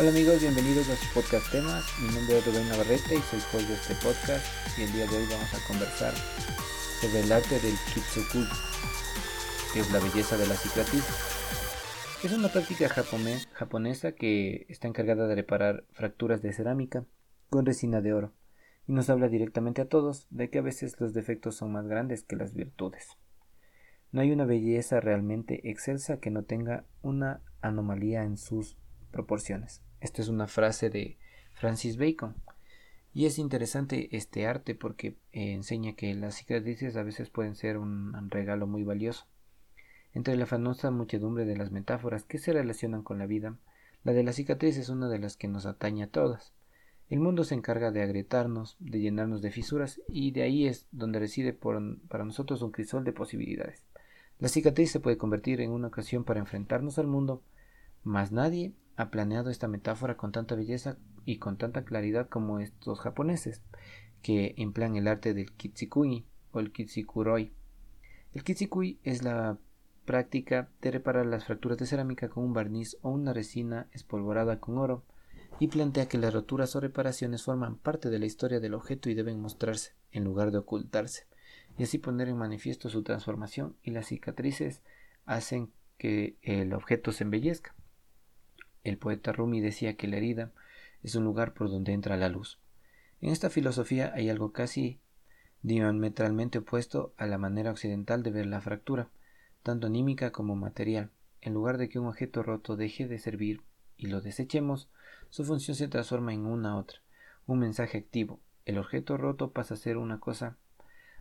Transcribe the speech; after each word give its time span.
Hola 0.00 0.10
amigos, 0.10 0.40
bienvenidos 0.40 0.88
a 0.90 0.94
su 0.94 1.12
podcast 1.12 1.50
temas. 1.50 1.84
Mi 2.00 2.14
nombre 2.14 2.38
es 2.38 2.46
Rubén 2.46 2.68
Navarrete 2.68 3.16
y 3.16 3.18
soy 3.18 3.40
host 3.52 3.66
de 3.68 3.74
este 3.74 3.94
podcast 3.96 4.46
y 4.78 4.82
el 4.82 4.92
día 4.92 5.08
de 5.08 5.16
hoy 5.16 5.26
vamos 5.28 5.52
a 5.52 5.66
conversar 5.66 6.14
sobre 7.00 7.24
el 7.24 7.32
arte 7.32 7.58
del 7.58 7.74
kitsukui, 7.92 8.46
que 9.72 9.80
es 9.80 9.90
la 9.90 9.98
belleza 9.98 10.36
de 10.36 10.46
la 10.46 10.54
cicatriz. 10.54 11.02
Es 12.22 12.32
una 12.32 12.46
práctica 12.46 12.88
japonesa 12.88 14.12
que 14.12 14.66
está 14.68 14.86
encargada 14.86 15.26
de 15.26 15.34
reparar 15.34 15.84
fracturas 15.90 16.42
de 16.42 16.52
cerámica 16.52 17.04
con 17.50 17.66
resina 17.66 18.00
de 18.00 18.12
oro 18.12 18.32
y 18.86 18.92
nos 18.92 19.10
habla 19.10 19.26
directamente 19.26 19.82
a 19.82 19.88
todos 19.88 20.28
de 20.30 20.48
que 20.48 20.58
a 20.58 20.62
veces 20.62 20.94
los 21.00 21.12
defectos 21.12 21.56
son 21.56 21.72
más 21.72 21.88
grandes 21.88 22.22
que 22.22 22.36
las 22.36 22.54
virtudes. 22.54 23.16
No 24.12 24.20
hay 24.20 24.30
una 24.30 24.44
belleza 24.44 25.00
realmente 25.00 25.68
excelsa 25.68 26.20
que 26.20 26.30
no 26.30 26.44
tenga 26.44 26.84
una 27.02 27.40
anomalía 27.62 28.22
en 28.22 28.36
sus 28.38 28.76
proporciones. 29.10 29.82
Esta 30.00 30.22
es 30.22 30.28
una 30.28 30.46
frase 30.46 30.90
de 30.90 31.18
Francis 31.54 31.96
Bacon. 31.96 32.36
Y 33.12 33.26
es 33.26 33.38
interesante 33.38 34.16
este 34.16 34.46
arte 34.46 34.74
porque 34.74 35.16
eh, 35.32 35.52
enseña 35.52 35.94
que 35.94 36.14
las 36.14 36.36
cicatrices 36.36 36.96
a 36.96 37.02
veces 37.02 37.30
pueden 37.30 37.56
ser 37.56 37.78
un, 37.78 38.14
regalo 38.30 38.66
muy 38.66 38.84
valioso. 38.84 39.26
Entre 40.12 40.36
la 40.36 40.46
fanosa 40.46 40.90
muchedumbre 40.90 41.44
de 41.44 41.56
las 41.56 41.70
metáforas 41.70 42.24
que 42.24 42.38
se 42.38 42.52
relacionan 42.52 43.02
con 43.02 43.18
la 43.18 43.26
vida, 43.26 43.56
la 44.04 44.12
de 44.12 44.22
la 44.22 44.32
cicatriz 44.32 44.76
es 44.76 44.88
una 44.88 45.08
de 45.08 45.18
las 45.18 45.36
que 45.36 45.48
nos 45.48 45.66
atañe 45.66 46.04
a 46.04 46.10
todas. 46.10 46.52
El 47.08 47.20
mundo 47.20 47.42
se 47.42 47.54
encarga 47.54 47.90
de 47.90 48.02
agrietarnos, 48.02 48.76
de 48.78 49.00
llenarnos 49.00 49.42
de 49.42 49.50
fisuras, 49.50 50.00
y 50.08 50.30
de 50.30 50.42
ahí 50.42 50.66
es 50.66 50.86
donde 50.92 51.18
reside 51.18 51.52
para 51.54 52.24
nosotros 52.24 52.62
un 52.62 52.70
crisol 52.70 53.04
de 53.04 53.12
posibilidades. 53.12 53.82
La 54.38 54.48
cicatriz 54.48 54.92
se 54.92 55.00
puede 55.00 55.16
convertir 55.16 55.60
en 55.60 55.72
una 55.72 55.88
ocasión 55.88 56.24
para 56.24 56.40
enfrentarnos 56.40 56.98
al 56.98 57.06
mundo, 57.06 57.42
mas 58.04 58.30
nadie 58.30 58.74
ha 58.98 59.10
planeado 59.10 59.48
esta 59.48 59.68
metáfora 59.68 60.16
con 60.16 60.32
tanta 60.32 60.56
belleza 60.56 60.98
y 61.24 61.38
con 61.38 61.56
tanta 61.56 61.84
claridad 61.84 62.28
como 62.28 62.58
estos 62.58 62.98
japoneses, 62.98 63.62
que 64.22 64.54
emplean 64.56 64.96
el 64.96 65.06
arte 65.06 65.34
del 65.34 65.52
kitsikui 65.52 66.26
o 66.50 66.58
el 66.58 66.72
kitsikuroi. 66.72 67.52
El 68.34 68.42
kitsikui 68.42 68.98
es 69.04 69.22
la 69.22 69.56
práctica 70.04 70.68
de 70.82 70.90
reparar 70.90 71.26
las 71.26 71.44
fracturas 71.44 71.78
de 71.78 71.86
cerámica 71.86 72.28
con 72.28 72.42
un 72.42 72.52
barniz 72.52 72.96
o 73.02 73.10
una 73.10 73.32
resina 73.32 73.86
espolvorada 73.92 74.58
con 74.58 74.78
oro 74.78 75.04
y 75.60 75.68
plantea 75.68 76.08
que 76.08 76.18
las 76.18 76.34
roturas 76.34 76.74
o 76.74 76.80
reparaciones 76.80 77.44
forman 77.44 77.76
parte 77.76 78.10
de 78.10 78.18
la 78.18 78.26
historia 78.26 78.58
del 78.58 78.74
objeto 78.74 79.10
y 79.10 79.14
deben 79.14 79.40
mostrarse 79.40 79.92
en 80.10 80.24
lugar 80.24 80.50
de 80.50 80.58
ocultarse 80.58 81.28
y 81.78 81.84
así 81.84 81.98
poner 81.98 82.28
en 82.28 82.36
manifiesto 82.36 82.88
su 82.88 83.04
transformación 83.04 83.76
y 83.80 83.92
las 83.92 84.06
cicatrices 84.06 84.82
hacen 85.24 85.70
que 85.98 86.36
el 86.42 86.72
objeto 86.72 87.12
se 87.12 87.22
embellezca. 87.22 87.76
El 88.84 88.98
poeta 88.98 89.32
Rumi 89.32 89.60
decía 89.60 89.96
que 89.96 90.08
la 90.08 90.16
herida 90.16 90.52
es 91.02 91.14
un 91.14 91.24
lugar 91.24 91.54
por 91.54 91.70
donde 91.70 91.92
entra 91.92 92.16
la 92.16 92.28
luz. 92.28 92.58
En 93.20 93.30
esta 93.30 93.50
filosofía 93.50 94.12
hay 94.14 94.30
algo 94.30 94.52
casi 94.52 95.00
diametralmente 95.62 96.58
opuesto 96.58 97.12
a 97.16 97.26
la 97.26 97.38
manera 97.38 97.70
occidental 97.70 98.22
de 98.22 98.30
ver 98.30 98.46
la 98.46 98.60
fractura, 98.60 99.08
tanto 99.62 99.88
anímica 99.88 100.30
como 100.30 100.56
material. 100.56 101.10
En 101.40 101.54
lugar 101.54 101.78
de 101.78 101.88
que 101.88 101.98
un 101.98 102.06
objeto 102.06 102.42
roto 102.42 102.76
deje 102.76 103.06
de 103.06 103.18
servir 103.18 103.62
y 103.96 104.06
lo 104.06 104.20
desechemos, 104.20 104.88
su 105.30 105.44
función 105.44 105.76
se 105.76 105.88
transforma 105.88 106.32
en 106.32 106.46
una 106.46 106.76
otra, 106.76 107.00
un 107.46 107.58
mensaje 107.58 107.98
activo. 107.98 108.40
El 108.64 108.78
objeto 108.78 109.16
roto 109.16 109.52
pasa 109.52 109.74
a 109.74 109.78
ser 109.78 109.96
una 109.96 110.20
cosa, 110.20 110.56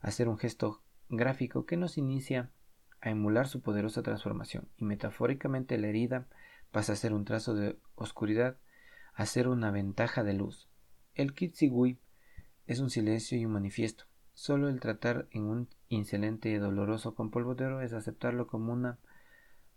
a 0.00 0.10
ser 0.10 0.28
un 0.28 0.38
gesto 0.38 0.82
gráfico 1.08 1.66
que 1.66 1.76
nos 1.76 1.98
inicia 1.98 2.50
a 3.00 3.10
emular 3.10 3.48
su 3.48 3.60
poderosa 3.60 4.02
transformación, 4.02 4.68
y 4.76 4.84
metafóricamente 4.84 5.78
la 5.78 5.88
herida 5.88 6.26
pasa 6.74 6.94
a 6.94 6.96
ser 6.96 7.12
un 7.12 7.24
trazo 7.24 7.54
de 7.54 7.78
oscuridad 7.94 8.58
a 9.14 9.26
ser 9.26 9.46
una 9.46 9.70
ventaja 9.70 10.24
de 10.24 10.32
luz. 10.32 10.68
El 11.14 11.32
kitsigui 11.32 12.00
es 12.66 12.80
un 12.80 12.90
silencio 12.90 13.38
y 13.38 13.46
un 13.46 13.52
manifiesto. 13.52 14.06
Solo 14.32 14.68
el 14.68 14.80
tratar 14.80 15.28
en 15.30 15.44
un 15.44 15.68
insolente 15.88 16.58
doloroso 16.58 17.14
con 17.14 17.30
polvo 17.30 17.54
de 17.54 17.66
oro 17.66 17.80
es 17.80 17.92
aceptarlo 17.92 18.48
como 18.48 18.72
una 18.72 18.98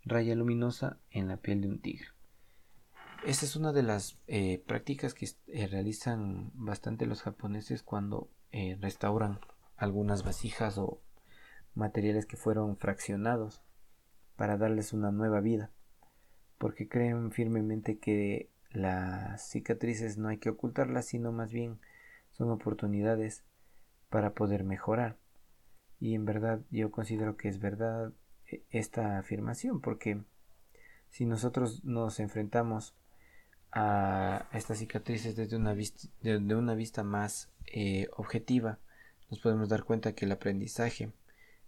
raya 0.04 0.34
luminosa 0.34 0.98
en 1.12 1.28
la 1.28 1.36
piel 1.36 1.60
de 1.60 1.68
un 1.68 1.80
tigre. 1.80 2.08
Esta 3.24 3.46
es 3.46 3.54
una 3.54 3.72
de 3.72 3.84
las 3.84 4.18
eh, 4.26 4.60
prácticas 4.66 5.14
que 5.14 5.28
eh, 5.46 5.68
realizan 5.68 6.50
bastante 6.54 7.06
los 7.06 7.22
japoneses 7.22 7.84
cuando 7.84 8.28
eh, 8.50 8.76
restauran 8.80 9.38
algunas 9.76 10.24
vasijas 10.24 10.78
o 10.78 11.00
materiales 11.76 12.26
que 12.26 12.36
fueron 12.36 12.76
fraccionados 12.76 13.62
para 14.34 14.56
darles 14.56 14.92
una 14.92 15.12
nueva 15.12 15.38
vida 15.38 15.70
porque 16.58 16.88
creen 16.88 17.30
firmemente 17.30 17.98
que 17.98 18.50
las 18.70 19.48
cicatrices 19.48 20.18
no 20.18 20.28
hay 20.28 20.38
que 20.38 20.50
ocultarlas, 20.50 21.06
sino 21.06 21.32
más 21.32 21.52
bien 21.52 21.78
son 22.30 22.50
oportunidades 22.50 23.44
para 24.10 24.34
poder 24.34 24.64
mejorar. 24.64 25.16
Y 26.00 26.14
en 26.14 26.24
verdad 26.24 26.60
yo 26.70 26.90
considero 26.90 27.36
que 27.36 27.48
es 27.48 27.60
verdad 27.60 28.12
eh, 28.46 28.62
esta 28.70 29.18
afirmación, 29.18 29.80
porque 29.80 30.22
si 31.10 31.26
nosotros 31.26 31.84
nos 31.84 32.20
enfrentamos 32.20 32.94
a 33.72 34.48
estas 34.52 34.78
cicatrices 34.78 35.36
desde 35.36 35.56
una 35.56 35.74
vista, 35.74 36.08
una 36.22 36.74
vista 36.74 37.02
más 37.02 37.50
eh, 37.66 38.08
objetiva, 38.16 38.78
nos 39.30 39.40
podemos 39.40 39.68
dar 39.68 39.84
cuenta 39.84 40.14
que 40.14 40.24
el 40.24 40.32
aprendizaje 40.32 41.12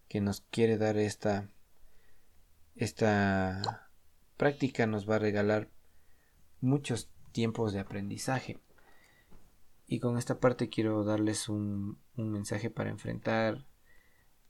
que 0.09 0.21
nos 0.21 0.41
quiere 0.51 0.79
dar 0.79 0.97
esta, 0.97 1.49
esta 2.75 3.90
práctica 4.41 4.87
nos 4.87 5.07
va 5.07 5.17
a 5.17 5.19
regalar 5.19 5.69
muchos 6.63 7.11
tiempos 7.31 7.75
de 7.75 7.81
aprendizaje. 7.81 8.59
Y 9.87 10.01
con 10.01 10.17
esta 10.17 10.41
parte 10.41 10.71
quiero 10.71 11.05
darles 11.05 11.51
un, 11.51 11.99
mensaje 12.17 12.71
para 12.71 12.89
enfrentar 12.89 13.67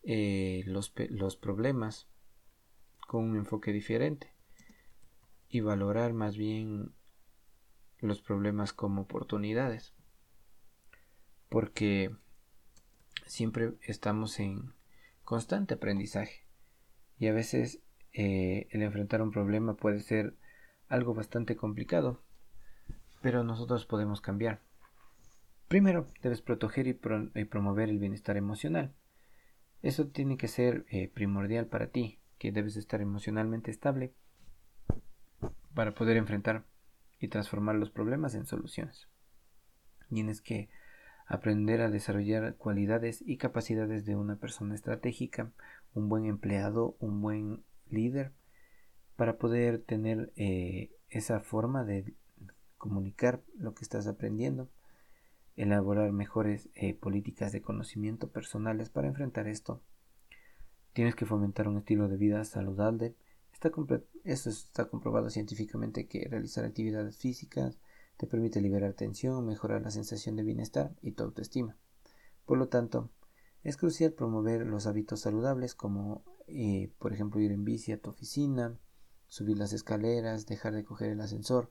eh, 0.05 0.62
los, 0.67 0.93
los 1.09 1.34
problemas 1.34 2.06
con 3.09 3.25
un 3.25 3.37
enfoque 3.37 3.73
diferente 3.73 4.33
y 5.49 5.59
valorar 5.59 6.12
más 6.12 6.37
bien 6.37 6.93
los 7.99 8.22
problemas 8.22 8.72
como 8.72 9.03
oportunidades. 9.03 9.93
Porque 11.49 12.15
siempre 13.27 13.72
estamos 13.83 14.39
en 14.39 14.72
constante 15.25 15.75
aprendizaje 15.75 16.47
y 17.19 17.27
a 17.27 17.33
veces 17.33 17.83
eh, 18.12 18.66
el 18.71 18.82
enfrentar 18.82 19.22
un 19.22 19.31
problema 19.31 19.75
puede 19.76 20.00
ser 20.00 20.34
algo 20.88 21.15
bastante 21.15 21.56
complicado, 21.56 22.22
pero 23.22 23.44
nosotros 23.44 23.87
podemos 23.87 24.21
cambiar. 24.21 24.60
Primero, 25.69 26.09
debes 26.22 26.43
proteger 26.43 26.88
y, 26.88 26.94
promover 26.94 27.88
el 27.88 27.98
bienestar 27.98 28.37
emocional. 28.37 28.93
Eso 29.82 30.09
tiene 30.09 30.37
que 30.37 30.48
ser 30.48 30.84
eh, 30.91 31.09
primordial 31.09 31.66
para 31.66 31.87
ti, 31.87 32.19
que 32.38 32.50
debes 32.50 32.76
estar 32.76 33.00
emocionalmente 33.00 33.71
estable 33.71 34.12
para 35.75 35.94
poder 35.94 36.16
enfrentar 36.16 36.65
y 37.21 37.28
transformar 37.28 37.77
los 37.77 37.91
problemas 37.91 38.34
en 38.34 38.47
soluciones. 38.47 39.09
Tienes 40.09 40.41
que 40.41 40.69
aprender 41.27 41.81
a 41.81 41.91
desarrollar 41.91 42.56
cualidades 42.56 43.22
y 43.25 43.37
capacidades 43.37 44.04
de 44.04 44.16
una 44.16 44.37
persona 44.37 44.75
estratégica, 44.75 45.53
un 45.94 46.09
buen 46.09 46.27
empleado, 46.27 46.97
un 46.98 47.22
buen 47.22 47.62
líder 47.93 48.33
para 49.17 49.39
poder 49.39 49.83
tener 49.83 50.33
eh, 50.37 50.91
esa 51.09 51.41
forma 51.41 51.84
de 51.84 52.15
comunicar 52.78 53.43
lo 53.59 53.75
que 53.75 53.84
estás 53.84 54.06
aprendiendo, 54.06 54.71
elaborar 55.56 56.12
mejores 56.12 56.71
eh, 56.75 56.95
políticas 56.95 57.53
de 57.53 57.61
conocimiento 57.61 58.31
personales 58.31 58.89
para 58.89 59.09
enfrentar 59.09 59.47
esto. 59.47 59.83
Tienes 60.93 61.15
que 61.15 61.27
fomentar 61.27 61.69
un 61.69 61.78
estilo 61.78 62.09
de 62.09 62.17
vida 62.17 62.43
saludable. 62.45 63.15
Está 63.53 63.71
está 64.25 64.89
comprobado 64.89 65.28
científicamente 65.28 66.07
que 66.07 66.27
realizar 66.28 66.65
actividades 66.65 67.19
físicas 67.19 67.78
te 68.17 68.27
permite 68.27 68.60
liberar 68.60 68.95
tensión, 68.95 69.47
mejorar 69.47 69.83
la 69.83 69.91
sensación 69.91 70.37
de 70.37 70.42
bienestar 70.42 70.95
y 71.03 71.13
tu 71.13 71.25
autoestima. 71.25 71.77
Por 72.45 72.59
lo 72.59 72.69
tanto, 72.69 73.10
es 73.62 73.77
crucial 73.77 74.12
promover 74.12 74.66
los 74.66 74.86
hábitos 74.86 75.21
saludables 75.21 75.74
como 75.74 76.24
eh, 76.53 76.91
por 76.98 77.12
ejemplo, 77.12 77.41
ir 77.41 77.53
en 77.53 77.65
bici 77.65 77.92
a 77.92 78.01
tu 78.01 78.10
oficina, 78.10 78.77
subir 79.28 79.57
las 79.57 79.72
escaleras, 79.72 80.47
dejar 80.47 80.74
de 80.74 80.84
coger 80.84 81.10
el 81.10 81.21
ascensor, 81.21 81.71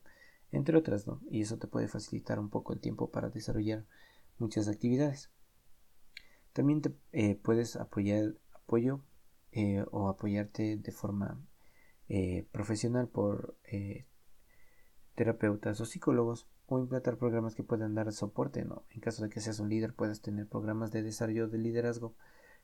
entre 0.51 0.77
otras, 0.77 1.05
¿no? 1.05 1.19
Y 1.29 1.41
eso 1.41 1.57
te 1.57 1.67
puede 1.67 1.89
facilitar 1.89 2.39
un 2.39 2.49
poco 2.49 2.71
el 2.73 2.79
tiempo 2.79 3.11
para 3.11 3.29
desarrollar 3.29 3.85
muchas 4.37 4.69
actividades. 4.69 5.31
También 6.53 6.81
eh, 7.11 7.35
puedes 7.35 7.75
apoyar 7.75 8.35
apoyo 8.53 9.03
eh, 9.51 9.83
o 9.91 10.07
apoyarte 10.07 10.77
de 10.77 10.91
forma 10.91 11.39
profesional 12.51 13.07
por 13.07 13.55
terapeutas 15.13 15.79
o 15.79 15.85
psicólogos 15.85 16.47
o 16.75 16.79
implantar 16.79 17.17
programas 17.17 17.55
que 17.55 17.63
puedan 17.63 17.95
dar 17.95 18.11
soporte, 18.11 18.65
¿no? 18.65 18.83
En 18.89 19.01
caso 19.01 19.23
de 19.23 19.29
que 19.29 19.41
seas 19.41 19.59
un 19.59 19.69
líder, 19.69 19.93
puedas 19.93 20.21
tener 20.21 20.47
programas 20.47 20.91
de 20.91 21.03
desarrollo 21.03 21.47
de 21.47 21.57
liderazgo 21.57 22.15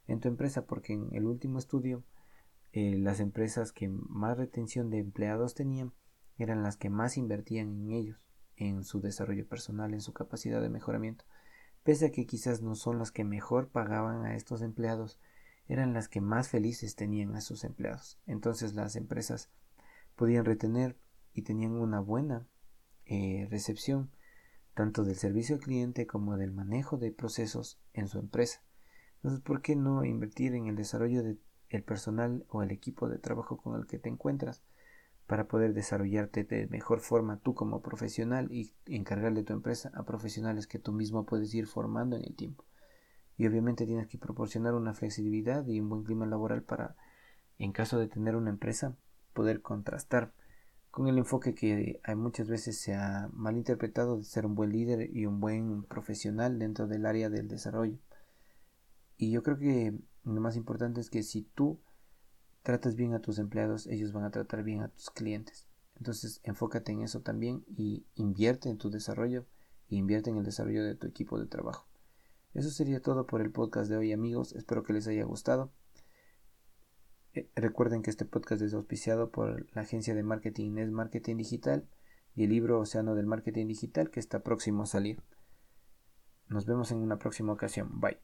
en 0.08 0.20
tu 0.20 0.28
empresa 0.28 0.66
porque 0.66 0.94
en 0.94 1.10
el 1.14 1.26
último 1.26 1.60
estudio 1.60 2.04
eh, 2.72 2.98
las 2.98 3.20
empresas 3.20 3.72
que 3.72 3.88
más 3.88 4.38
retención 4.38 4.90
de 4.90 5.00
empleados 5.00 5.56
tenían 5.56 5.94
eran 6.38 6.64
las 6.64 6.78
que 6.78 6.90
más 6.90 7.18
invertían 7.18 7.70
en 7.70 7.92
ellos 7.92 8.28
en 8.58 8.84
su 8.84 9.02
desarrollo 9.02 9.48
personal, 9.48 9.94
en 9.94 10.02
su 10.02 10.14
capacidad 10.14 10.62
de 10.62 10.70
mejoramiento. 10.70 11.26
Pese 11.84 12.08
a 12.08 12.12
que 12.12 12.26
quizás 12.26 12.62
no 12.62 12.76
son 12.76 13.00
las 13.00 13.12
que 13.12 13.24
mejor 13.24 13.70
pagaban 13.70 14.26
a 14.26 14.36
estos 14.36 14.62
empleados, 14.62 15.20
eran 15.68 15.94
las 15.94 16.08
que 16.08 16.22
más 16.22 16.50
felices 16.50 16.96
tenían 16.96 17.36
a 17.36 17.42
sus 17.42 17.64
empleados. 17.64 18.20
Entonces 18.26 18.74
las 18.74 18.96
empresas 18.96 19.50
podían 20.16 20.46
retener 20.46 20.98
y 21.34 21.42
tenían 21.42 21.74
una 21.74 22.00
buena 22.00 22.48
eh, 23.06 23.48
recepción 23.50 24.10
tanto 24.76 25.04
del 25.04 25.16
servicio 25.16 25.56
al 25.56 25.62
cliente 25.62 26.06
como 26.06 26.38
del 26.38 26.52
manejo 26.52 26.98
de 26.98 27.12
procesos 27.12 27.80
en 27.94 28.08
su 28.08 28.20
empresa. 28.20 28.62
Entonces, 29.16 29.42
¿por 29.42 29.62
qué 29.62 29.76
no 29.76 30.04
invertir 30.04 30.54
en 30.54 30.68
el 30.68 30.76
desarrollo 30.76 31.24
del 31.24 31.40
personal 31.84 32.46
o 32.50 32.62
el 32.62 32.72
equipo 32.72 33.10
de 33.10 33.18
trabajo 33.18 33.58
con 33.58 33.80
el 33.80 33.88
que 33.88 34.00
te 34.00 34.10
encuentras 34.10 34.62
para 35.28 35.48
poder 35.48 35.74
desarrollarte 35.74 36.44
de 36.44 36.68
mejor 36.68 37.00
forma 37.00 37.40
tú 37.40 37.56
como 37.56 37.82
profesional 37.82 38.52
y 38.52 38.74
encargarle 38.86 39.44
tu 39.44 39.54
empresa 39.54 39.92
a 39.96 40.04
profesionales 40.04 40.68
que 40.68 40.78
tú 40.78 40.92
mismo 40.92 41.26
puedes 41.26 41.54
ir 41.56 41.68
formando 41.68 42.18
en 42.18 42.24
el 42.24 42.36
tiempo? 42.36 42.66
Y 43.38 43.48
obviamente 43.48 43.86
tienes 43.86 44.08
que 44.08 44.18
proporcionar 44.18 44.76
una 44.76 44.94
flexibilidad 44.94 45.66
y 45.68 45.80
un 45.80 45.90
buen 45.90 46.04
clima 46.04 46.26
laboral 46.26 46.64
para, 46.64 46.96
en 47.58 47.72
caso 47.72 47.98
de 47.98 48.08
tener 48.08 48.36
una 48.36 48.50
empresa, 48.50 48.96
poder 49.34 49.62
contrastar 49.62 50.34
con 50.96 51.10
el 51.10 51.18
enfoque 51.18 51.54
que 51.54 52.00
hay 52.04 52.16
muchas 52.16 52.48
veces 52.48 52.80
se 52.80 52.96
ha 52.96 53.30
malinterpretado 53.34 54.16
de 54.16 54.24
ser 54.24 54.46
un 54.46 54.56
buen 54.56 54.72
líder 54.72 55.14
y 55.14 55.26
un 55.26 55.42
buen 55.42 55.84
profesional 55.84 56.58
dentro 56.58 56.88
del 56.88 57.06
área 57.06 57.30
del 57.30 57.50
desarrollo. 57.50 57.98
Y 59.18 59.30
yo 59.30 59.44
creo 59.44 59.58
que 59.58 59.94
lo 60.24 60.40
más 60.40 60.56
importante 60.56 61.02
es 61.02 61.10
que 61.10 61.22
si 61.22 61.42
tú 61.42 61.82
tratas 62.64 62.96
bien 62.96 63.14
a 63.14 63.20
tus 63.20 63.40
empleados, 63.40 63.88
ellos 63.88 64.14
van 64.14 64.24
a 64.24 64.32
tratar 64.32 64.64
bien 64.64 64.84
a 64.84 64.88
tus 64.88 65.10
clientes. 65.10 65.68
Entonces 65.98 66.40
enfócate 66.44 66.94
en 66.94 67.02
eso 67.02 67.20
también 67.20 67.66
y 67.76 68.06
invierte 68.16 68.70
en 68.70 68.78
tu 68.78 68.90
desarrollo 68.90 69.46
e 69.90 69.98
invierte 69.98 70.30
en 70.30 70.38
el 70.38 70.46
desarrollo 70.46 70.86
de 70.86 70.96
tu 70.96 71.08
equipo 71.08 71.38
de 71.38 71.48
trabajo. 71.48 71.90
Eso 72.54 72.70
sería 72.70 73.02
todo 73.02 73.28
por 73.28 73.42
el 73.42 73.52
podcast 73.52 73.90
de 73.90 73.98
hoy 73.98 74.14
amigos, 74.14 74.54
espero 74.54 74.84
que 74.84 74.94
les 74.94 75.10
haya 75.10 75.26
gustado. 75.26 75.74
Recuerden 77.56 78.02
que 78.02 78.10
este 78.10 78.26
podcast 78.26 78.62
es 78.62 78.74
auspiciado 78.74 79.30
por 79.30 79.68
la 79.76 79.82
agencia 79.82 80.16
de 80.16 80.24
marketing 80.24 80.74
Nes 80.74 80.92
Marketing 80.92 81.38
Digital 81.38 81.86
y 82.36 82.44
el 82.44 82.50
libro 82.50 82.80
Océano 82.80 83.16
del 83.16 83.26
Marketing 83.26 83.68
Digital 83.68 84.10
que 84.10 84.20
está 84.20 84.40
próximo 84.40 84.84
a 84.84 84.86
salir. 84.86 85.22
Nos 86.48 86.66
vemos 86.66 86.92
en 86.92 87.00
una 87.00 87.18
próxima 87.18 87.54
ocasión. 87.54 88.00
Bye. 88.00 88.18